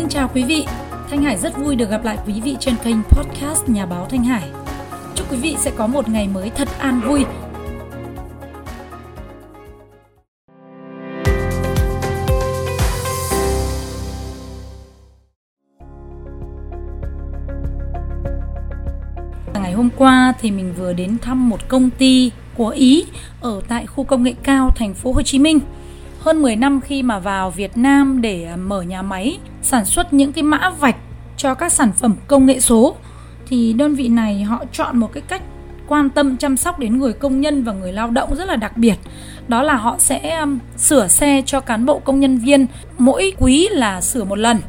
[0.00, 0.66] Xin chào quý vị,
[1.10, 4.24] Thanh Hải rất vui được gặp lại quý vị trên kênh podcast Nhà báo Thanh
[4.24, 4.50] Hải.
[5.14, 7.24] Chúc quý vị sẽ có một ngày mới thật an vui.
[19.54, 23.04] Ngày hôm qua thì mình vừa đến thăm một công ty của Ý
[23.40, 25.60] ở tại khu công nghệ cao thành phố Hồ Chí Minh
[26.20, 30.12] hơn 10 năm khi mà vào Việt Nam để à, mở nhà máy sản xuất
[30.12, 30.96] những cái mã vạch
[31.36, 32.96] cho các sản phẩm công nghệ số
[33.48, 35.42] thì đơn vị này họ chọn một cái cách
[35.90, 38.76] quan tâm chăm sóc đến người công nhân và người lao động rất là đặc
[38.76, 38.94] biệt.
[39.48, 42.66] Đó là họ sẽ um, sửa xe cho cán bộ công nhân viên
[42.98, 44.60] mỗi quý là sửa một lần.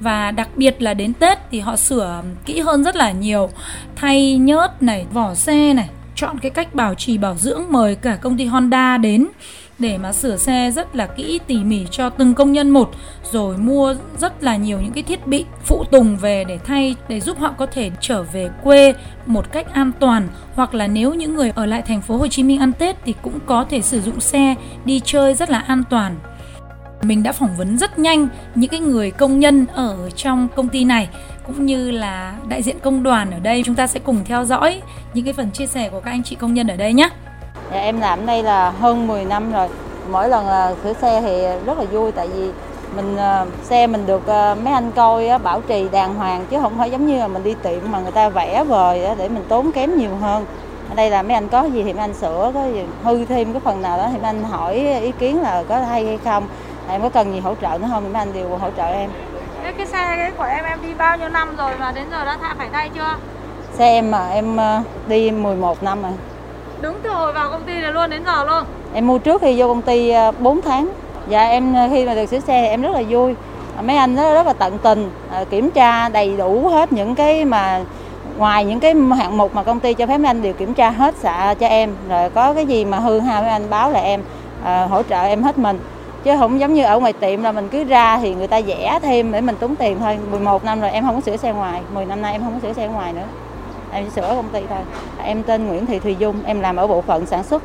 [0.00, 3.50] Và đặc biệt là đến Tết thì họ sửa um, kỹ hơn rất là nhiều.
[3.96, 8.16] Thay nhớt này vỏ xe này chọn cái cách bảo trì bảo dưỡng mời cả
[8.16, 9.26] công ty Honda đến
[9.78, 12.90] để mà sửa xe rất là kỹ, tỉ mỉ cho từng công nhân một,
[13.32, 17.20] rồi mua rất là nhiều những cái thiết bị phụ tùng về để thay, để
[17.20, 18.94] giúp họ có thể trở về quê
[19.26, 22.42] một cách an toàn hoặc là nếu những người ở lại thành phố Hồ Chí
[22.42, 25.82] Minh ăn Tết thì cũng có thể sử dụng xe đi chơi rất là an
[25.90, 26.16] toàn.
[27.02, 30.84] Mình đã phỏng vấn rất nhanh những cái người công nhân ở trong công ty
[30.84, 31.08] này,
[31.46, 33.62] cũng như là đại diện công đoàn ở đây.
[33.66, 34.82] Chúng ta sẽ cùng theo dõi
[35.14, 37.08] những cái phần chia sẻ của các anh chị công nhân ở đây nhé.
[37.72, 39.68] Dạ, em làm đây là hơn 10 năm rồi.
[40.10, 40.46] Mỗi lần
[40.82, 42.50] sửa xe thì rất là vui tại vì
[42.96, 46.78] mình uh, xe mình được uh, mấy anh coi bảo trì đàng hoàng chứ không
[46.78, 49.72] phải giống như là mình đi tiệm mà người ta vẽ vời để mình tốn
[49.72, 50.44] kém nhiều hơn.
[50.90, 53.52] Ở đây là mấy anh có gì thì mấy anh sửa, có gì hư thêm
[53.52, 56.48] cái phần nào đó thì mấy anh hỏi ý kiến là có hay hay không.
[56.88, 59.10] Em có cần gì hỗ trợ nữa không thì mấy anh đều hỗ trợ em.
[59.62, 62.24] Cái, cái xe cái của em em đi bao nhiêu năm rồi mà đến giờ
[62.24, 63.16] đã tha phải thay chưa?
[63.74, 66.12] Xe em mà em uh, đi 11 năm rồi.
[66.82, 68.64] Đúng từ hồi vào công ty này luôn đến giờ luôn.
[68.94, 70.88] Em mua trước khi vô công ty à, 4 tháng.
[71.28, 73.34] Dạ em à, khi mà được sửa xe thì em rất là vui.
[73.76, 75.10] À, mấy anh rất, rất là tận tình
[75.50, 77.80] kiểm tra đầy đủ hết những cái mà
[78.38, 80.90] ngoài những cái hạng mục mà công ty cho phép mấy anh đều kiểm tra
[80.90, 84.00] hết xạ cho em rồi có cái gì mà hư hao mấy anh báo là
[84.00, 84.22] em
[84.64, 85.78] à, hỗ trợ em hết mình
[86.24, 88.98] chứ không giống như ở ngoài tiệm là mình cứ ra thì người ta vẽ
[89.02, 91.80] thêm để mình tốn tiền thôi 11 năm rồi em không có sửa xe ngoài
[91.94, 93.26] 10 năm nay em không có sửa xe ngoài nữa
[93.92, 94.78] em chỉ sửa công ty thôi.
[95.22, 97.62] Em tên Nguyễn Thị Thùy Dung em làm ở bộ phận sản xuất.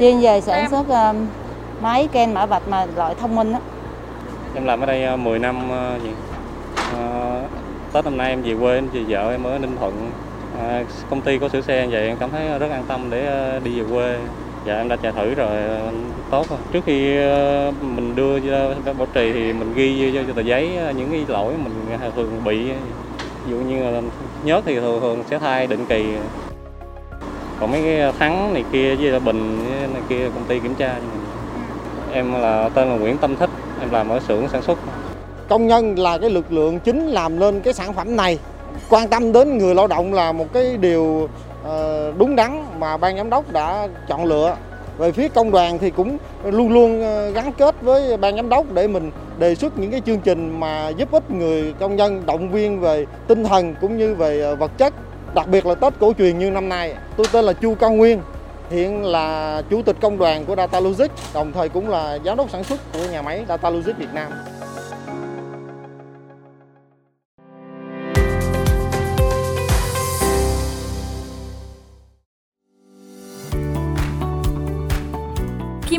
[0.00, 1.16] Chuyên về sản xuất uh,
[1.80, 3.60] máy ken mã vạch mà loại thông minh á.
[4.54, 6.10] Em làm ở đây 10 năm uh, gì?
[6.78, 7.50] Uh,
[7.92, 10.10] Tết năm nay em về quê về vợ em ở Ninh Thuận.
[10.54, 13.64] Uh, công ty có sửa xe vậy em cảm thấy rất an tâm để uh,
[13.64, 14.18] đi về quê.
[14.66, 15.48] Dạ em đã chạy thử rồi
[16.30, 16.58] tốt rồi.
[16.72, 17.16] Trước khi
[17.80, 21.98] mình đưa ra bảo trì thì mình ghi cho tờ giấy những cái lỗi mình
[22.16, 22.70] thường bị
[23.46, 24.00] ví dụ như là
[24.44, 26.04] nhớt thì thường thường sẽ thay định kỳ.
[27.60, 30.94] Còn mấy cái thắng này kia, với là bình này kia, công ty kiểm tra
[32.12, 34.78] em là tên là Nguyễn Tâm Thích, em làm ở xưởng sản xuất.
[35.48, 38.38] Công nhân là cái lực lượng chính làm nên cái sản phẩm này.
[38.88, 41.28] Quan tâm đến người lao động là một cái điều
[41.64, 44.56] ờ, đúng đắn mà ban giám đốc đã chọn lựa
[45.02, 48.72] về phía công đoàn thì cũng luôn luôn ờ, gắn kết với ban giám đốc
[48.72, 52.50] để mình đề xuất những cái chương trình mà giúp ích người công nhân, động
[52.50, 54.94] viên về tinh thần cũng như về ờ, vật chất.
[55.34, 58.20] Đặc biệt là Tết cổ truyền như năm nay, tôi tên là Chu Cao Nguyên,
[58.70, 62.50] hiện là chủ tịch công đoàn của Data Logic, đồng thời cũng là giám đốc
[62.50, 64.32] sản xuất của nhà máy Data Logic Việt Nam.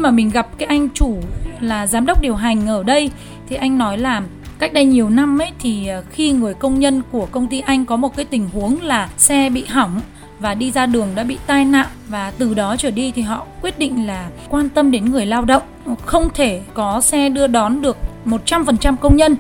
[0.04, 1.18] Mà mình gặp cái anh chủ
[1.60, 3.12] là giám đốc điều hành ở đây,
[3.50, 4.22] thì anh nói là
[4.60, 7.86] cách đây nhiều năm ấy, thì ờ, khi người công nhân của công ty anh
[7.86, 10.02] có một cái tình huống là xe bị hỏng
[10.40, 13.46] và đi ra đường đã bị tai nạn và từ đó trở đi thì họ
[13.62, 15.64] quyết định là quan tâm đến người lao động.
[16.06, 19.36] Không thể có xe đưa đón được 100% công nhân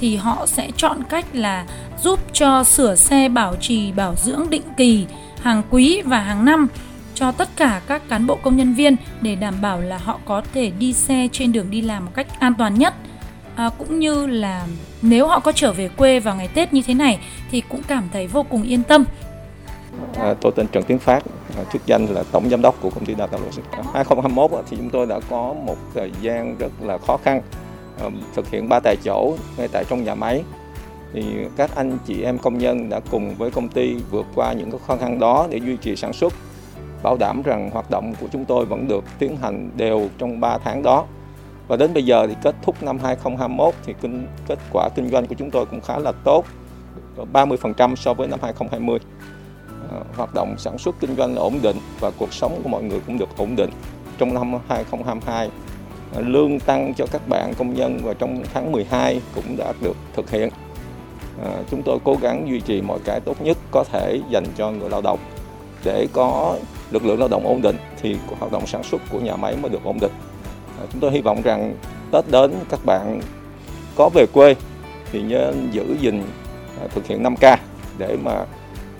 [0.00, 1.64] thì họ sẽ chọn cách là
[2.02, 5.06] giúp cho sửa xe bảo trì, bảo dưỡng định kỳ
[5.42, 6.68] hàng quý và hàng năm
[7.18, 10.42] cho tất cả các cán bộ công nhân viên để đảm bảo là họ có
[10.54, 12.94] thể đi xe trên đường đi làm một cách an toàn nhất
[13.56, 14.66] à, cũng như là
[15.02, 17.18] nếu họ có trở về quê vào ngày Tết như thế này
[17.50, 19.04] thì cũng cảm thấy vô cùng yên tâm.
[20.16, 21.22] À, tôi tên Trần Tiến Phát,
[21.56, 23.70] à, chức danh là tổng giám đốc của công ty đào tạo Logic.
[23.70, 27.42] À, 2021 thì chúng tôi đã có một thời gian rất là khó khăn
[28.34, 30.42] thực hiện ba tại chỗ ngay tại trong nhà máy
[31.12, 31.22] thì
[31.56, 34.96] các anh chị em công nhân đã cùng với công ty vượt qua những khó
[34.96, 36.32] khăn đó để duy trì sản xuất
[37.02, 40.58] bảo đảm rằng hoạt động của chúng tôi vẫn được tiến hành đều trong 3
[40.58, 41.06] tháng đó.
[41.68, 45.26] Và đến bây giờ thì kết thúc năm 2021 thì kinh, kết quả kinh doanh
[45.26, 46.44] của chúng tôi cũng khá là tốt,
[47.32, 48.98] 30% so với năm 2020.
[49.90, 52.82] Ờ, hoạt động sản xuất kinh doanh là ổn định và cuộc sống của mọi
[52.82, 53.70] người cũng được ổn định.
[54.18, 55.50] Trong năm 2022,
[56.14, 59.96] ờ, lương tăng cho các bạn công nhân và trong tháng 12 cũng đã được
[60.16, 60.48] thực hiện.
[61.42, 64.70] Ờ, chúng tôi cố gắng duy trì mọi cái tốt nhất có thể dành cho
[64.70, 65.18] người lao động
[65.84, 66.56] để có
[66.90, 69.70] lực lượng lao động ổn định thì hoạt động sản xuất của nhà máy mới
[69.70, 70.12] được ổn định.
[70.80, 71.74] À, chúng tôi hy vọng rằng
[72.12, 73.20] Tết đến các bạn
[73.96, 74.54] có về quê
[75.12, 76.22] thì nhớ giữ gìn
[76.80, 77.56] à, thực hiện 5K
[77.98, 78.32] để mà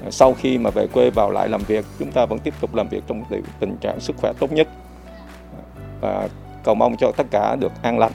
[0.04, 2.74] à, sau khi mà về quê vào lại làm việc, chúng ta vẫn tiếp tục
[2.74, 3.24] làm việc trong
[3.60, 4.68] tình trạng sức khỏe tốt nhất
[6.00, 6.28] và
[6.64, 8.12] cầu mong cho tất cả được an lành.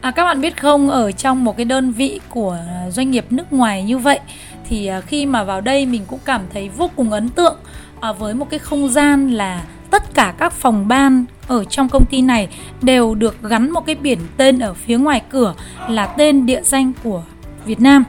[0.00, 2.58] À, các bạn biết không ở trong một cái đơn vị của
[2.90, 4.20] doanh nghiệp nước ngoài như vậy
[4.68, 7.56] thì à, khi mà vào đây mình cũng cảm thấy vô cùng ấn tượng
[8.00, 12.06] à, với một cái không gian là tất cả các phòng ban ở trong công
[12.06, 12.48] ty này
[12.82, 15.54] đều được gắn một cái biển tên ở phía ngoài cửa
[15.88, 17.22] là tên địa danh của
[17.64, 18.04] Việt Nam.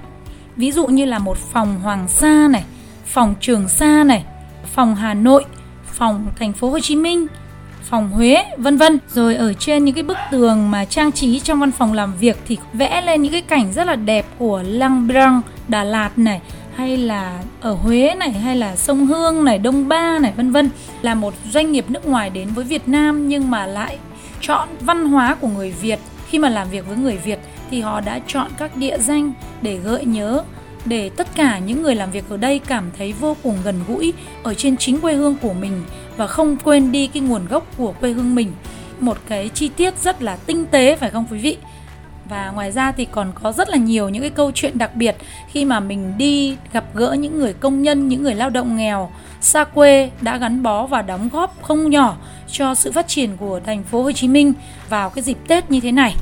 [0.56, 2.64] Ví dụ như là một phòng Hoàng Sa này,
[3.06, 4.24] phòng Trường Sa này,
[4.74, 5.46] phòng Hà Nội,
[5.86, 7.28] phòng thành phố Hồ Chí Minh,
[7.84, 9.00] phòng Huế, vân vân.
[9.14, 12.38] Rồi ở trên những cái bức tường mà trang trí trong văn phòng làm việc
[12.48, 16.42] thì vẽ lên những cái cảnh rất là đẹp của Lăng Biang, Đà Lạt này
[16.76, 20.70] hay là ở Huế này hay là sông Hương này, Đông Ba này vân vân.
[21.02, 23.98] Là một doanh nghiệp nước ngoài đến với Việt Nam nhưng mà lại
[24.42, 26.00] chọn văn hóa của người Việt.
[26.30, 27.40] Khi mà làm việc với người Việt
[27.72, 30.44] thì họ đã chọn các địa danh để gợi nhớ
[30.86, 34.14] để tất cả những người làm việc ở đây cảm thấy vô cùng gần gũi
[34.44, 35.84] ở trên chính quê hương của mình
[36.18, 38.52] và không quên đi cái nguồn gốc của quê hương mình.
[39.00, 41.58] Một cái chi tiết rất là tinh tế, phải không quý vị?
[42.30, 45.16] Và ngoài ra thì còn có rất là nhiều những cái câu chuyện đặc biệt
[45.48, 49.12] khi mà mình đi gặp gỡ những người công nhân, những người lao động nghèo
[49.42, 52.18] xa quê, đã gắn bó và đóng góp không nhỏ
[52.52, 54.54] cho sự phát triển của thành phố Hồ Chí Minh
[54.90, 56.16] vào cái dịp Tết như thế này.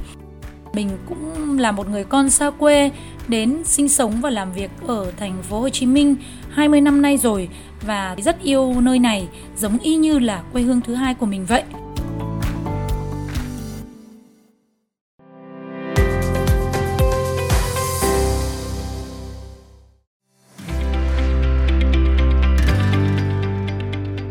[0.73, 2.91] Mình cũng là một người con xa quê,
[3.27, 6.15] đến sinh sống và làm việc ở thành phố Hồ Chí Minh
[6.49, 7.49] 20 năm nay rồi
[7.85, 9.27] và rất yêu nơi này
[9.57, 11.63] giống y như là quê hương thứ hai của mình vậy.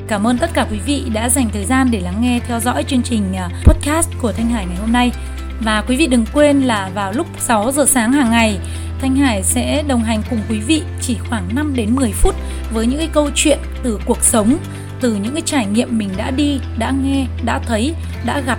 [0.09, 2.85] Cảm ơn tất cả quý vị đã dành thời gian để lắng nghe theo dõi
[2.85, 5.13] chương trình à, podcast của Thanh Hải ngày hôm nay.
[5.61, 8.59] Và quý vị đừng quên là vào lúc 6 giờ sáng hàng ngày,
[9.01, 12.35] Thanh Hải sẽ đồng hành cùng quý vị chỉ khoảng 5 đến 10 phút
[12.73, 14.59] với những cái câu chuyện từ cuộc sống,
[15.01, 17.95] từ những cái trải nghiệm mình đã đi, đã nghe, đã thấy,
[18.27, 18.59] đã gặp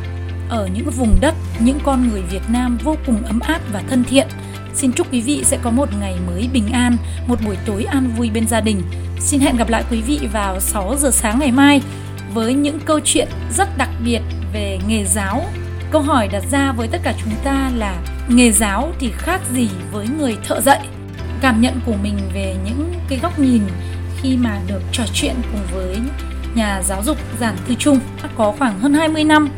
[0.49, 4.03] ở những vùng đất, những con người Việt Nam vô cùng ấm áp và thân
[4.03, 4.27] thiện.
[4.75, 6.97] Xin chúc quý vị sẽ có một ngày mới bình an,
[7.27, 8.81] một buổi tối an vui bên gia đình.
[9.19, 11.81] Xin hẹn gặp lại quý vị vào 6 giờ sáng ngày mai
[12.33, 13.27] với những câu chuyện
[13.57, 14.21] rất đặc biệt
[14.53, 15.45] về nghề giáo.
[15.91, 17.95] Câu hỏi đặt ra với tất cả chúng ta là
[18.29, 20.79] nghề giáo thì khác gì với người thợ dạy?
[21.41, 23.61] Cảm nhận của mình về những cái góc nhìn
[24.21, 25.97] khi mà được trò chuyện cùng với
[26.55, 27.99] nhà giáo dục giản tư trung
[28.35, 29.49] có khoảng hơn 20 năm,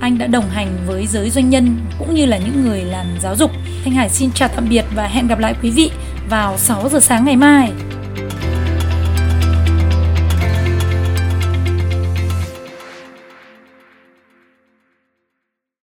[0.00, 3.36] anh đã đồng hành với giới doanh nhân cũng như là những người làm giáo
[3.36, 3.50] dục.
[3.84, 5.90] Thanh Hải xin chào tạm biệt và hẹn gặp lại quý vị
[6.30, 7.72] vào 6 giờ sáng ngày mai.